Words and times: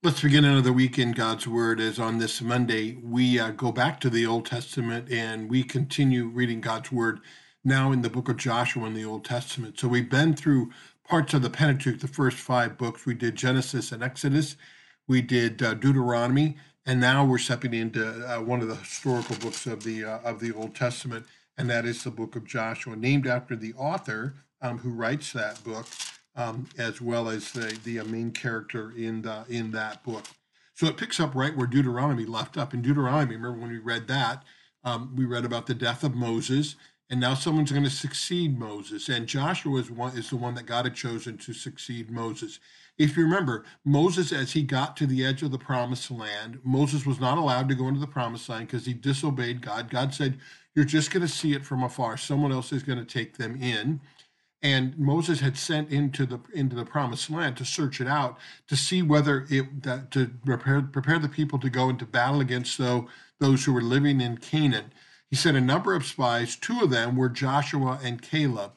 Let's 0.00 0.22
begin 0.22 0.44
another 0.44 0.72
week 0.72 0.96
in 0.96 1.10
God's 1.10 1.48
Word. 1.48 1.80
As 1.80 1.98
on 1.98 2.18
this 2.18 2.40
Monday, 2.40 2.96
we 3.02 3.40
uh, 3.40 3.50
go 3.50 3.72
back 3.72 3.98
to 4.00 4.08
the 4.08 4.26
Old 4.26 4.46
Testament 4.46 5.10
and 5.10 5.50
we 5.50 5.64
continue 5.64 6.28
reading 6.28 6.60
God's 6.60 6.92
Word 6.92 7.18
now 7.64 7.90
in 7.90 8.02
the 8.02 8.08
book 8.08 8.28
of 8.28 8.36
Joshua 8.36 8.86
in 8.86 8.94
the 8.94 9.04
Old 9.04 9.24
Testament. 9.24 9.76
So 9.76 9.88
we've 9.88 10.08
been 10.08 10.36
through 10.36 10.70
parts 11.02 11.34
of 11.34 11.42
the 11.42 11.50
Pentateuch, 11.50 11.98
the 11.98 12.06
first 12.06 12.36
five 12.36 12.78
books. 12.78 13.06
We 13.06 13.14
did 13.14 13.34
Genesis 13.34 13.90
and 13.90 14.04
Exodus, 14.04 14.54
we 15.08 15.20
did 15.20 15.60
uh, 15.64 15.74
Deuteronomy, 15.74 16.58
and 16.86 17.00
now 17.00 17.24
we're 17.24 17.38
stepping 17.38 17.74
into 17.74 18.24
uh, 18.24 18.40
one 18.40 18.60
of 18.60 18.68
the 18.68 18.76
historical 18.76 19.34
books 19.34 19.66
of 19.66 19.82
the 19.82 20.04
uh, 20.04 20.18
of 20.18 20.38
the 20.38 20.52
Old 20.52 20.76
Testament, 20.76 21.26
and 21.56 21.68
that 21.70 21.84
is 21.84 22.04
the 22.04 22.12
book 22.12 22.36
of 22.36 22.46
Joshua, 22.46 22.94
named 22.94 23.26
after 23.26 23.56
the 23.56 23.74
author 23.74 24.44
um, 24.62 24.78
who 24.78 24.90
writes 24.90 25.32
that 25.32 25.64
book 25.64 25.88
um, 26.38 26.68
as 26.78 27.00
well 27.00 27.28
as 27.28 27.52
the, 27.52 27.76
the 27.84 27.98
uh, 27.98 28.04
main 28.04 28.30
character 28.30 28.92
in 28.96 29.22
the, 29.22 29.44
in 29.48 29.72
that 29.72 30.02
book. 30.04 30.24
So 30.74 30.86
it 30.86 30.96
picks 30.96 31.18
up 31.18 31.34
right 31.34 31.54
where 31.54 31.66
Deuteronomy 31.66 32.24
left 32.24 32.56
up. 32.56 32.72
In 32.72 32.80
Deuteronomy, 32.80 33.34
remember 33.34 33.58
when 33.58 33.70
we 33.72 33.78
read 33.78 34.06
that, 34.06 34.44
um, 34.84 35.14
we 35.16 35.24
read 35.24 35.44
about 35.44 35.66
the 35.66 35.74
death 35.74 36.04
of 36.04 36.14
Moses, 36.14 36.76
and 37.10 37.18
now 37.18 37.34
someone's 37.34 37.72
going 37.72 37.82
to 37.84 37.90
succeed 37.90 38.56
Moses. 38.56 39.08
And 39.08 39.26
Joshua 39.26 39.80
is, 39.80 39.90
one, 39.90 40.16
is 40.16 40.30
the 40.30 40.36
one 40.36 40.54
that 40.54 40.66
God 40.66 40.84
had 40.84 40.94
chosen 40.94 41.36
to 41.38 41.52
succeed 41.52 42.08
Moses. 42.08 42.60
If 42.98 43.16
you 43.16 43.24
remember, 43.24 43.64
Moses, 43.84 44.32
as 44.32 44.52
he 44.52 44.62
got 44.62 44.96
to 44.98 45.06
the 45.06 45.24
edge 45.24 45.42
of 45.42 45.50
the 45.50 45.58
promised 45.58 46.10
land, 46.12 46.60
Moses 46.62 47.04
was 47.04 47.18
not 47.18 47.38
allowed 47.38 47.68
to 47.68 47.74
go 47.74 47.88
into 47.88 48.00
the 48.00 48.06
promised 48.06 48.48
land 48.48 48.68
because 48.68 48.86
he 48.86 48.94
disobeyed 48.94 49.62
God. 49.62 49.90
God 49.90 50.14
said, 50.14 50.38
You're 50.76 50.84
just 50.84 51.10
going 51.10 51.22
to 51.26 51.32
see 51.32 51.54
it 51.54 51.64
from 51.64 51.82
afar. 51.82 52.16
Someone 52.16 52.52
else 52.52 52.72
is 52.72 52.84
going 52.84 52.98
to 52.98 53.04
take 53.04 53.36
them 53.36 53.60
in 53.60 54.00
and 54.62 54.98
Moses 54.98 55.40
had 55.40 55.56
sent 55.56 55.90
into 55.90 56.26
the 56.26 56.40
into 56.52 56.74
the 56.74 56.84
promised 56.84 57.30
land 57.30 57.56
to 57.58 57.64
search 57.64 58.00
it 58.00 58.08
out 58.08 58.38
to 58.66 58.76
see 58.76 59.02
whether 59.02 59.46
it 59.50 59.82
that, 59.82 60.10
to 60.12 60.30
prepare 60.44 60.82
prepare 60.82 61.18
the 61.18 61.28
people 61.28 61.58
to 61.60 61.70
go 61.70 61.88
into 61.88 62.04
battle 62.04 62.40
against 62.40 62.78
those 62.78 63.04
those 63.38 63.64
who 63.64 63.72
were 63.72 63.82
living 63.82 64.20
in 64.20 64.36
Canaan. 64.36 64.92
He 65.30 65.36
sent 65.36 65.56
a 65.56 65.60
number 65.60 65.94
of 65.94 66.04
spies. 66.04 66.56
Two 66.56 66.80
of 66.80 66.90
them 66.90 67.14
were 67.14 67.28
Joshua 67.28 68.00
and 68.02 68.20
Caleb. 68.20 68.72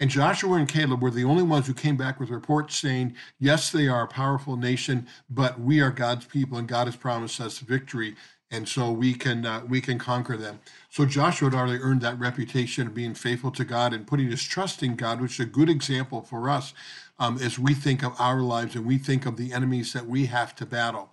And 0.00 0.10
Joshua 0.10 0.54
and 0.54 0.68
Caleb 0.68 1.02
were 1.02 1.10
the 1.10 1.24
only 1.24 1.42
ones 1.42 1.66
who 1.66 1.74
came 1.74 1.96
back 1.96 2.20
with 2.20 2.30
reports 2.30 2.78
saying, 2.78 3.16
Yes, 3.40 3.70
they 3.70 3.88
are 3.88 4.04
a 4.04 4.08
powerful 4.08 4.56
nation, 4.56 5.08
but 5.28 5.60
we 5.60 5.80
are 5.80 5.90
God's 5.90 6.24
people, 6.24 6.56
and 6.56 6.68
God 6.68 6.86
has 6.86 6.94
promised 6.94 7.40
us 7.40 7.58
victory 7.58 8.14
and 8.50 8.68
so 8.68 8.90
we 8.90 9.14
can 9.14 9.44
uh, 9.44 9.62
we 9.68 9.80
can 9.80 9.98
conquer 9.98 10.36
them. 10.36 10.60
So 10.90 11.04
Joshua 11.04 11.50
had 11.50 11.58
already 11.58 11.82
earned 11.82 12.00
that 12.00 12.18
reputation 12.18 12.86
of 12.86 12.94
being 12.94 13.14
faithful 13.14 13.50
to 13.52 13.64
God 13.64 13.92
and 13.92 14.06
putting 14.06 14.30
his 14.30 14.42
trust 14.42 14.82
in 14.82 14.96
God, 14.96 15.20
which 15.20 15.34
is 15.34 15.46
a 15.46 15.48
good 15.48 15.68
example 15.68 16.22
for 16.22 16.48
us 16.48 16.72
um, 17.18 17.38
as 17.38 17.58
we 17.58 17.74
think 17.74 18.02
of 18.02 18.18
our 18.18 18.40
lives 18.40 18.74
and 18.74 18.86
we 18.86 18.98
think 18.98 19.26
of 19.26 19.36
the 19.36 19.52
enemies 19.52 19.92
that 19.92 20.06
we 20.06 20.26
have 20.26 20.54
to 20.56 20.66
battle. 20.66 21.10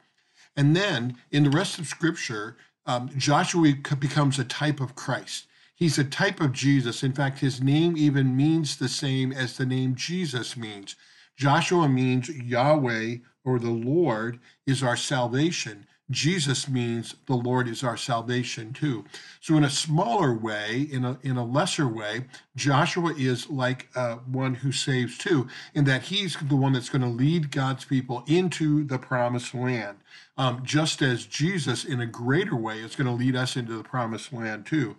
And 0.55 0.75
then 0.75 1.17
in 1.31 1.44
the 1.44 1.50
rest 1.50 1.80
of 1.80 1.88
Scripture, 1.88 2.55
um, 2.86 3.09
Joshua 3.17 3.73
becomes 3.99 4.39
a 4.39 4.45
type 4.45 4.80
of 4.80 4.95
Christ. 4.95 5.47
He's 5.75 5.97
a 5.99 6.05
type 6.05 6.39
of 6.39 6.53
Jesus. 6.53 7.03
In 7.03 7.11
fact, 7.11 7.39
his 7.39 7.61
name 7.61 7.97
even 7.97 8.38
means 8.38 8.77
the 8.77 8.88
same 8.88 9.33
as 9.33 9.58
the 9.58 9.66
name 9.66 9.95
Jesus 9.95 10.55
means. 10.55 10.95
Joshua 11.36 11.89
means 11.89 12.30
Yahweh 12.30 13.17
or 13.44 13.59
the 13.59 13.70
Lord 13.70 14.39
is 14.66 14.81
our 14.81 14.95
salvation. 14.95 15.86
Jesus 16.11 16.70
means 16.70 17.16
the 17.25 17.36
Lord 17.36 17.67
is 17.67 17.84
our 17.84 17.98
salvation 17.98 18.73
too. 18.73 19.06
So, 19.42 19.58
in 19.58 19.64
a 19.64 19.70
smaller 19.70 20.34
way, 20.34 20.88
in 20.92 21.03
a, 21.03 21.17
in 21.23 21.36
a 21.36 21.45
lesser 21.45 21.88
way, 21.88 22.25
Joshua 22.56 23.14
is 23.17 23.50
like 23.50 23.88
uh, 23.95 24.17
one 24.28 24.56
who 24.56 24.72
saves 24.72 25.17
too, 25.17 25.48
in 25.73 25.86
that 25.86 26.03
he's 26.03 26.38
the 26.38 26.56
one 26.56 26.73
that's 26.73 26.89
going 26.89 27.02
to 27.02 27.08
lead 27.08 27.50
God's 27.50 27.86
people 27.86 28.23
into 28.28 28.83
the 28.83 29.00
promised 29.00 29.56
land. 29.56 29.98
Um, 30.38 30.61
just 30.64 31.02
as 31.02 31.26
Jesus, 31.26 31.86
in 31.86 32.02
a 32.02 32.06
greater 32.06 32.56
way, 32.56 32.80
is 32.80 32.95
going 32.95 33.08
to 33.08 33.14
lead 33.14 33.36
us 33.36 33.56
into 33.56 33.76
the 33.76 33.83
promised 33.83 34.31
land 34.31 34.66
too. 34.66 34.95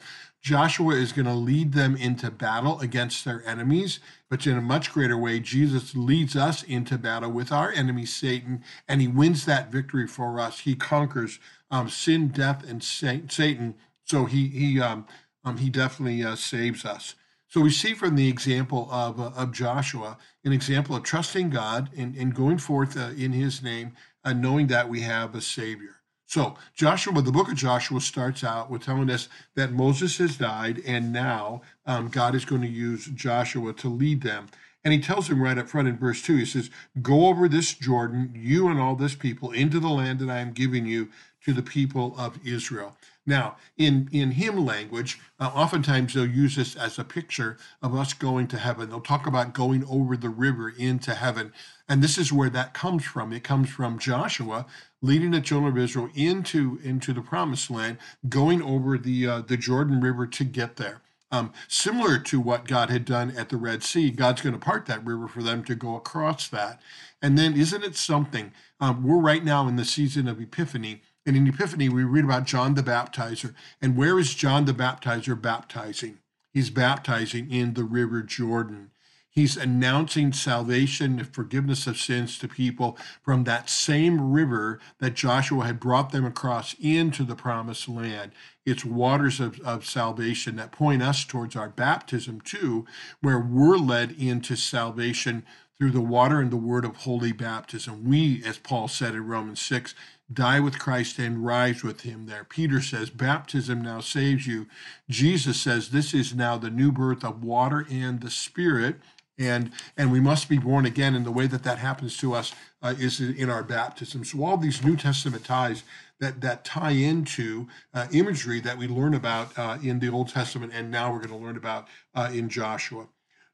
Joshua 0.47 0.95
is 0.95 1.11
going 1.11 1.27
to 1.27 1.35
lead 1.35 1.73
them 1.73 1.97
into 1.97 2.31
battle 2.31 2.79
against 2.79 3.25
their 3.25 3.45
enemies, 3.45 3.99
but 4.31 4.47
in 4.47 4.57
a 4.57 4.61
much 4.61 4.93
greater 4.93 5.19
way, 5.19 5.41
Jesus 5.41 5.97
leads 5.97 6.37
us 6.37 6.62
into 6.62 6.99
battle 6.99 7.33
with 7.33 7.51
our 7.51 7.73
enemy, 7.73 8.07
Satan, 8.07 8.62
and 8.87 9.01
he 9.01 9.09
wins 9.09 9.45
that 9.47 9.73
victory 9.73 10.06
for 10.06 10.39
us. 10.39 10.61
He 10.61 10.77
conquers 10.77 11.41
um, 11.69 11.89
sin, 11.89 12.29
death, 12.29 12.62
and 12.65 12.81
Satan. 12.81 13.75
So 14.05 14.27
he 14.27 14.47
he 14.47 14.81
um, 14.81 15.09
um, 15.45 15.56
he 15.56 15.69
definitely 15.69 16.23
uh, 16.23 16.37
saves 16.37 16.85
us. 16.85 17.17
So 17.49 17.61
we 17.61 17.71
see 17.71 17.93
from 17.93 18.15
the 18.15 18.29
example 18.29 18.87
of, 18.89 19.19
uh, 19.19 19.33
of 19.35 19.51
Joshua 19.51 20.17
an 20.45 20.53
example 20.53 20.95
of 20.95 21.03
trusting 21.03 21.51
God 21.51 21.91
and, 21.97 22.15
and 22.15 22.33
going 22.33 22.59
forth 22.59 22.97
uh, 22.97 23.11
in 23.17 23.33
his 23.33 23.65
name 23.65 23.97
and 24.23 24.41
knowing 24.41 24.69
that 24.69 24.89
we 24.89 25.01
have 25.01 25.35
a 25.35 25.41
Savior. 25.41 25.96
So, 26.26 26.56
Joshua, 26.75 27.22
the 27.22 27.31
book 27.31 27.48
of 27.48 27.54
Joshua 27.54 28.00
starts 28.00 28.42
out 28.42 28.69
with 28.69 28.82
telling 28.82 29.10
us 29.10 29.28
that 29.54 29.72
Moses 29.72 30.19
has 30.19 30.37
died, 30.37 30.82
and 30.84 31.12
now 31.12 31.62
um, 31.87 32.09
God 32.09 32.34
is 32.34 32.44
going 32.44 32.62
to 32.62 32.69
use 32.69 33.06
Joshua 33.06 33.72
to 33.75 33.88
lead 33.88 34.22
them. 34.22 34.48
And 34.84 34.92
he 34.92 35.00
tells 35.00 35.31
him 35.31 35.42
right 35.42 35.56
up 35.56 35.69
front 35.69 35.88
in 35.88 35.97
verse 35.97 36.22
2, 36.22 36.37
he 36.37 36.44
says, 36.44 36.70
Go 37.00 37.26
over 37.26 37.48
this 37.48 37.75
Jordan, 37.75 38.32
you 38.34 38.69
and 38.69 38.81
all 38.81 38.97
this 38.97 39.14
people, 39.14 39.53
into 39.53 39.78
the 39.78 39.88
land 39.88 40.19
that 40.19 40.31
I 40.31 40.38
am 40.38 40.53
giving 40.53 40.87
you 40.87 41.10
to 41.44 41.53
the 41.53 41.62
people 41.62 42.14
of 42.19 42.38
Israel. 42.44 42.97
Now, 43.26 43.56
in, 43.76 44.09
in 44.12 44.31
hymn 44.32 44.64
language, 44.64 45.19
uh, 45.41 45.50
oftentimes 45.53 46.14
they'll 46.14 46.26
use 46.26 46.54
this 46.54 46.76
as 46.76 46.98
a 46.98 47.04
picture 47.04 47.59
of 47.82 47.94
us 47.94 48.12
going 48.12 48.47
to 48.48 48.59
heaven. 48.59 48.88
They'll 48.88 49.00
talk 49.00 49.26
about 49.26 49.53
going 49.53 49.84
over 49.87 50.16
the 50.16 50.28
river 50.28 50.69
into 50.69 51.14
heaven. 51.14 51.53
And 51.88 52.03
this 52.03 52.19
is 52.19 52.32
where 52.32 52.50
that 52.50 52.72
comes 52.72 53.04
from. 53.04 53.32
It 53.32 53.42
comes 53.42 53.69
from 53.69 53.98
Joshua 53.98 54.66
leading 55.03 55.32
the 55.32 55.41
children 55.41 55.72
of 55.72 55.78
Israel 55.78 56.09
into, 56.14 56.78
into 56.84 57.12
the 57.12 57.20
promised 57.20 57.70
land, 57.70 57.98
going 58.28 58.62
over 58.62 58.97
the, 58.97 59.26
uh, 59.26 59.41
the 59.41 59.56
Jordan 59.56 60.00
River 60.00 60.26
to 60.28 60.44
get 60.44 60.76
there. 60.76 61.03
Um, 61.32 61.53
similar 61.66 62.19
to 62.20 62.41
what 62.41 62.69
God 62.69 62.88
had 62.88 63.04
done 63.04 63.37
at 63.37 63.48
the 63.48 63.56
Red 63.56 63.82
Sea, 63.82 64.10
God's 64.10 64.43
going 64.43 64.53
to 64.53 64.60
part 64.60 64.87
that 64.87 65.04
river 65.04 65.26
for 65.26 65.43
them 65.43 65.64
to 65.64 65.75
go 65.75 65.97
across 65.97 66.47
that. 66.48 66.81
And 67.20 67.37
then, 67.37 67.56
isn't 67.58 67.82
it 67.82 67.97
something? 67.97 68.53
Um, 68.81 69.03
we're 69.03 69.19
right 69.19 69.44
now 69.44 69.66
in 69.66 69.75
the 69.75 69.84
season 69.84 70.28
of 70.28 70.41
Epiphany, 70.41 71.03
and 71.26 71.37
in 71.37 71.48
Epiphany, 71.48 71.88
we 71.88 72.04
read 72.04 72.25
about 72.25 72.44
John 72.44 72.75
the 72.75 72.82
Baptizer. 72.82 73.53
And 73.82 73.97
where 73.97 74.19
is 74.19 74.32
John 74.32 74.64
the 74.64 74.72
Baptizer 74.72 75.41
baptizing? 75.41 76.19
He's 76.53 76.70
baptizing 76.70 77.50
in 77.50 77.75
the 77.75 77.84
River 77.84 78.22
Jordan. 78.22 78.92
He's 79.28 79.59
announcing 79.59 80.32
salvation 80.32 81.19
and 81.19 81.34
forgiveness 81.34 81.87
of 81.87 81.98
sins 81.98 82.38
to 82.38 82.48
people 82.48 82.97
from 83.22 83.44
that 83.44 83.69
same 83.69 84.32
river 84.32 84.81
that 84.98 85.12
Joshua 85.12 85.66
had 85.66 85.78
brought 85.78 86.10
them 86.10 86.25
across 86.25 86.75
into 86.81 87.22
the 87.22 87.34
promised 87.34 87.87
land. 87.87 88.32
It's 88.64 88.84
waters 88.84 89.38
of, 89.38 89.60
of 89.60 89.84
salvation 89.84 90.56
that 90.56 90.72
point 90.72 91.03
us 91.03 91.22
towards 91.25 91.54
our 91.54 91.69
baptism, 91.69 92.41
too, 92.41 92.87
where 93.20 93.38
we're 93.38 93.76
led 93.76 94.12
into 94.12 94.56
salvation 94.56 95.44
through 95.78 95.91
the 95.91 96.00
water 96.00 96.41
and 96.41 96.50
the 96.50 96.56
word 96.56 96.84
of 96.84 96.97
holy 96.97 97.32
baptism. 97.32 98.09
We, 98.09 98.42
as 98.44 98.59
Paul 98.59 98.88
said 98.88 99.14
in 99.14 99.26
Romans 99.26 99.60
6, 99.60 99.94
die 100.32 100.59
with 100.59 100.78
Christ 100.78 101.19
and 101.19 101.44
rise 101.44 101.82
with 101.82 102.00
him 102.00 102.26
there. 102.26 102.44
Peter 102.44 102.81
says, 102.81 103.10
baptism 103.10 103.82
now 103.82 104.00
saves 104.00 104.47
you. 104.47 104.66
Jesus 105.09 105.60
says, 105.60 105.91
this 105.91 106.14
is 106.14 106.34
now 106.34 106.56
the 106.56 106.70
new 106.70 106.91
birth 106.91 107.25
of 107.25 107.44
water 107.44 107.87
and 107.91 108.20
the 108.20 108.31
Spirit. 108.31 108.97
And, 109.38 109.70
and 109.98 110.10
we 110.10 110.20
must 110.20 110.48
be 110.48 110.59
born 110.59 110.87
again. 110.87 111.14
And 111.14 111.26
the 111.26 111.31
way 111.31 111.47
that 111.47 111.62
that 111.64 111.78
happens 111.78 112.16
to 112.19 112.32
us 112.32 112.54
uh, 112.82 112.94
is 112.98 113.20
in 113.20 113.50
our 113.50 113.62
baptism. 113.62 114.25
So 114.25 114.44
all 114.44 114.56
these 114.56 114.82
New 114.82 114.97
Testament 114.97 115.44
ties 115.44 115.84
that, 116.20 116.41
that 116.41 116.64
tie 116.64 116.93
into 116.93 117.66
uh, 117.93 118.06
imagery 118.12 118.60
that 118.60 118.78
we 118.78 118.88
learn 118.88 119.14
about 119.14 119.56
uh, 119.58 119.78
in 119.82 119.98
the 119.98 120.08
Old 120.08 120.31
Testament, 120.31 120.72
and 120.75 120.91
now 120.91 121.12
we're 121.12 121.19
going 121.19 121.38
to 121.38 121.47
learn 121.47 121.58
about 121.58 121.88
uh, 122.14 122.31
in 122.32 122.48
Joshua. 122.48 123.06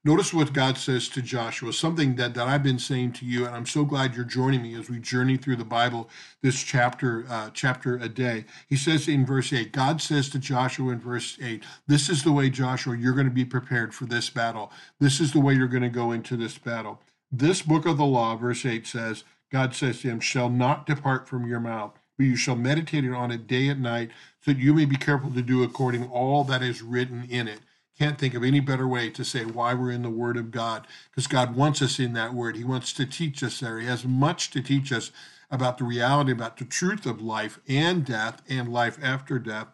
Notice 0.04 0.34
what 0.34 0.52
God 0.52 0.78
says 0.78 1.08
to 1.10 1.22
Joshua, 1.22 1.72
something 1.72 2.16
that, 2.16 2.34
that 2.34 2.48
I've 2.48 2.64
been 2.64 2.80
saying 2.80 3.12
to 3.12 3.24
you, 3.24 3.46
and 3.46 3.54
I'm 3.54 3.66
so 3.66 3.84
glad 3.84 4.16
you're 4.16 4.24
joining 4.24 4.60
me 4.60 4.74
as 4.74 4.90
we 4.90 4.98
journey 4.98 5.36
through 5.36 5.54
the 5.54 5.64
Bible 5.64 6.10
this 6.40 6.60
chapter, 6.60 7.24
uh, 7.30 7.50
chapter 7.54 7.94
a 7.98 8.08
day. 8.08 8.44
He 8.68 8.74
says 8.74 9.06
in 9.06 9.24
verse 9.24 9.52
8, 9.52 9.70
God 9.70 10.00
says 10.00 10.28
to 10.30 10.40
Joshua 10.40 10.90
in 10.92 10.98
verse 10.98 11.38
8, 11.40 11.62
This 11.86 12.08
is 12.08 12.24
the 12.24 12.32
way, 12.32 12.50
Joshua, 12.50 12.96
you're 12.96 13.12
going 13.12 13.28
to 13.28 13.32
be 13.32 13.44
prepared 13.44 13.94
for 13.94 14.06
this 14.06 14.28
battle. 14.28 14.72
This 14.98 15.20
is 15.20 15.32
the 15.32 15.40
way 15.40 15.54
you're 15.54 15.68
going 15.68 15.84
to 15.84 15.88
go 15.88 16.10
into 16.10 16.36
this 16.36 16.58
battle. 16.58 17.00
This 17.30 17.62
book 17.62 17.86
of 17.86 17.96
the 17.96 18.04
law, 18.04 18.34
verse 18.34 18.66
8 18.66 18.84
says, 18.84 19.22
God 19.52 19.72
says 19.72 20.00
to 20.00 20.08
him, 20.08 20.18
shall 20.18 20.48
not 20.48 20.84
depart 20.84 21.28
from 21.28 21.46
your 21.46 21.60
mouth, 21.60 21.92
but 22.18 22.24
you 22.24 22.34
shall 22.34 22.56
meditate 22.56 23.08
on 23.08 23.30
it 23.30 23.46
day 23.46 23.68
and 23.68 23.80
night, 23.80 24.10
so 24.40 24.50
that 24.50 24.58
you 24.58 24.74
may 24.74 24.84
be 24.84 24.96
careful 24.96 25.30
to 25.30 25.42
do 25.42 25.62
according 25.62 26.08
all 26.08 26.42
that 26.42 26.60
is 26.60 26.82
written 26.82 27.24
in 27.30 27.46
it 27.46 27.60
can't 27.98 28.18
think 28.18 28.34
of 28.34 28.44
any 28.44 28.60
better 28.60 28.88
way 28.88 29.10
to 29.10 29.24
say 29.24 29.44
why 29.44 29.74
we're 29.74 29.90
in 29.90 30.02
the 30.02 30.10
Word 30.10 30.36
of 30.36 30.50
God, 30.50 30.86
because 31.10 31.26
God 31.26 31.56
wants 31.56 31.82
us 31.82 31.98
in 31.98 32.14
that 32.14 32.34
Word. 32.34 32.56
He 32.56 32.64
wants 32.64 32.92
to 32.94 33.06
teach 33.06 33.42
us 33.42 33.60
there. 33.60 33.78
He 33.80 33.86
has 33.86 34.04
much 34.04 34.50
to 34.50 34.62
teach 34.62 34.92
us 34.92 35.10
about 35.50 35.78
the 35.78 35.84
reality, 35.84 36.32
about 36.32 36.56
the 36.56 36.64
truth 36.64 37.06
of 37.06 37.20
life 37.22 37.60
and 37.68 38.04
death 38.04 38.42
and 38.48 38.72
life 38.72 38.98
after 39.02 39.38
death. 39.38 39.68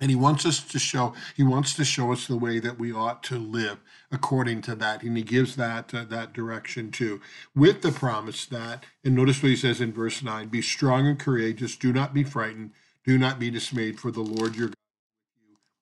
and 0.00 0.10
he 0.10 0.16
wants 0.16 0.44
us 0.44 0.62
to 0.62 0.78
show 0.78 1.14
he 1.36 1.42
wants 1.42 1.74
to 1.74 1.84
show 1.84 2.12
us 2.12 2.26
the 2.26 2.36
way 2.36 2.58
that 2.58 2.78
we 2.78 2.92
ought 2.92 3.22
to 3.22 3.38
live 3.38 3.78
according 4.12 4.60
to 4.62 4.74
that 4.74 5.02
and 5.02 5.16
he 5.16 5.22
gives 5.22 5.56
that 5.56 5.94
uh, 5.94 6.04
that 6.04 6.32
direction 6.32 6.90
too 6.90 7.20
with 7.54 7.82
the 7.82 7.92
promise 7.92 8.46
that 8.46 8.84
and 9.04 9.14
notice 9.14 9.42
what 9.42 9.50
he 9.50 9.56
says 9.56 9.80
in 9.80 9.92
verse 9.92 10.22
9 10.22 10.48
be 10.48 10.62
strong 10.62 11.06
and 11.06 11.18
courageous 11.18 11.76
do 11.76 11.92
not 11.92 12.12
be 12.14 12.24
frightened 12.24 12.72
do 13.04 13.18
not 13.18 13.38
be 13.38 13.50
dismayed 13.50 13.98
for 14.00 14.10
the 14.10 14.20
lord 14.22 14.56
your 14.56 14.68
god 14.68 14.74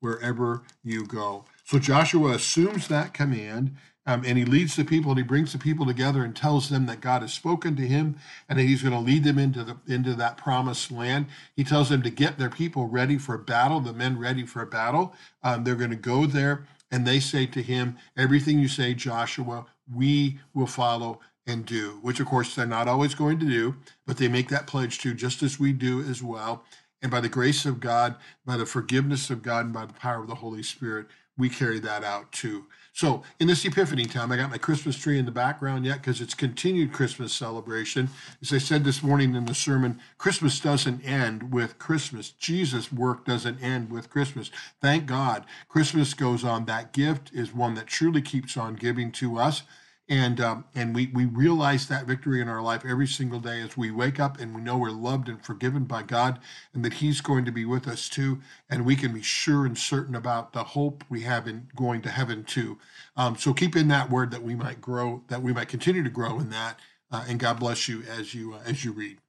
wherever 0.02 0.62
you 0.84 1.06
go 1.06 1.44
so 1.64 1.78
joshua 1.78 2.32
assumes 2.32 2.88
that 2.88 3.14
command 3.14 3.75
um, 4.04 4.25
and 4.26 4.37
he 4.37 4.44
leads 4.44 4.75
the 4.75 4.84
people 4.84 5.12
and 5.12 5.19
he 5.19 5.25
brings 5.25 5.52
the 5.52 5.58
people 5.58 5.87
together 5.87 6.25
and 6.25 6.34
tells 6.34 6.69
them 6.69 6.87
that 6.87 7.00
God 7.00 7.22
has 7.22 7.32
spoken 7.32 7.76
to 7.76 7.87
him 7.87 8.16
and 8.49 8.58
that 8.58 8.64
he's 8.64 8.82
going 8.82 8.94
to 8.94 8.99
lead 8.99 9.22
them 9.22 9.38
into 9.38 9.62
the 9.62 9.76
into 9.87 10.14
that 10.14 10.37
promised 10.37 10.90
land. 10.90 11.26
He 11.54 11.62
tells 11.62 11.88
them 11.88 12.02
to 12.02 12.10
get 12.10 12.37
their 12.37 12.50
people 12.50 12.88
ready 12.88 13.16
for 13.16 13.38
battle, 13.38 13.81
the 13.81 13.93
men 13.93 14.19
ready 14.19 14.44
for 14.44 14.66
battle. 14.66 15.14
Um, 15.44 15.62
they're 15.62 15.76
going 15.76 15.90
to 15.90 15.96
go 15.96 16.26
there 16.26 16.66
and 16.90 17.06
they 17.06 17.20
say 17.20 17.46
to 17.46 17.62
him, 17.62 17.96
"Everything 18.16 18.58
you 18.58 18.69
say, 18.69 18.93
Joshua, 18.94 19.66
we 19.93 20.40
will 20.52 20.66
follow." 20.66 21.20
And 21.44 21.66
do, 21.66 21.98
which 22.02 22.20
of 22.20 22.28
course 22.28 22.55
they're 22.55 22.66
not 22.66 22.87
always 22.87 23.16
going 23.16 23.40
to 23.40 23.46
do, 23.46 23.75
but 24.06 24.16
they 24.16 24.28
make 24.28 24.48
that 24.50 24.69
pledge 24.69 25.00
to, 25.00 25.12
just 25.12 25.43
as 25.43 25.58
we 25.58 25.72
do 25.72 26.00
as 26.00 26.22
well. 26.22 26.62
And 27.02 27.10
by 27.10 27.20
the 27.20 27.28
grace 27.28 27.66
of 27.66 27.81
God, 27.81 28.16
by 28.46 28.56
the 28.56 28.66
forgiveness 28.66 29.28
of 29.28 29.43
God, 29.43 29.64
and 29.66 29.75
by 29.75 29.87
the 29.87 29.93
power 29.93 30.22
of 30.22 30.28
the 30.28 30.37
Holy 30.37 30.62
Spirit, 30.62 31.06
we 31.37 31.49
carry 31.49 31.81
that 31.81 32.04
out 32.04 32.31
too. 32.31 32.66
So 32.93 33.22
in 33.40 33.49
this 33.49 33.64
Epiphany 33.64 34.04
time, 34.04 34.31
I 34.31 34.37
got 34.37 34.50
my 34.50 34.58
Christmas 34.58 34.99
tree 34.99 35.19
in 35.19 35.25
the 35.25 35.31
background 35.31 35.87
yet 35.87 35.96
because 35.96 36.20
it's 36.20 36.34
continued 36.34 36.93
Christmas 36.93 37.32
celebration. 37.32 38.10
As 38.43 38.52
I 38.52 38.58
said 38.58 38.84
this 38.84 39.02
morning 39.02 39.34
in 39.34 39.46
the 39.46 39.54
sermon, 39.54 39.99
Christmas 40.19 40.60
doesn't 40.60 41.02
end 41.02 41.52
with 41.52 41.78
Christmas. 41.78 42.31
Jesus' 42.31 42.93
work 42.93 43.25
doesn't 43.25 43.62
end 43.62 43.90
with 43.90 44.10
Christmas. 44.10 44.50
Thank 44.82 45.06
God. 45.06 45.46
Christmas 45.69 46.12
goes 46.12 46.44
on. 46.44 46.66
That 46.66 46.93
gift 46.93 47.31
is 47.32 47.55
one 47.55 47.75
that 47.75 47.87
truly 47.87 48.20
keeps 48.20 48.58
on 48.58 48.75
giving 48.75 49.10
to 49.12 49.38
us 49.38 49.62
and 50.08 50.40
um, 50.40 50.66
and 50.75 50.94
we 50.94 51.08
we 51.08 51.26
realize 51.26 51.88
that 51.88 52.06
victory 52.06 52.40
in 52.43 52.49
our 52.49 52.62
life 52.62 52.84
every 52.87 53.06
single 53.06 53.40
day 53.40 53.60
as 53.62 53.76
we 53.76 53.90
wake 53.90 54.20
up 54.20 54.40
and 54.40 54.54
we 54.54 54.62
know 54.62 54.78
we're 54.78 54.90
loved 54.90 55.28
and 55.28 55.44
forgiven 55.44 55.84
by 55.84 56.02
God 56.02 56.40
and 56.75 56.84
that 56.84 56.94
He's 56.94 57.22
going 57.22 57.46
to 57.46 57.52
be 57.52 57.64
with 57.64 57.88
us 57.88 58.08
too, 58.08 58.40
and 58.70 58.87
we 58.87 58.96
can 58.96 59.14
be 59.14 59.22
sure 59.22 59.66
and 59.66 59.78
certain 59.78 60.14
about 60.16 60.52
the 60.52 60.64
hope 60.64 61.04
we 61.10 61.22
have 61.22 61.49
in 61.49 61.69
going 61.76 62.02
to 62.02 62.10
heaven 62.10 62.44
too. 62.44 62.78
Um, 63.16 63.37
so 63.38 63.54
keep 63.54 63.76
in 63.76 63.88
that 63.88 64.10
word 64.10 64.32
that 64.32 64.44
we 64.44 64.54
might 64.56 64.82
grow, 64.82 65.25
that 65.28 65.43
we 65.43 65.54
might 65.54 65.69
continue 65.69 66.05
to 66.05 66.10
grow 66.10 66.40
in 66.40 66.50
that, 66.50 66.81
uh, 67.12 67.25
and 67.28 67.40
God 67.40 67.60
bless 67.60 67.88
you 67.88 68.05
as 68.05 68.34
you 68.34 68.55
uh, 68.55 68.60
as 68.66 68.84
you 68.84 68.93
read. 68.93 69.21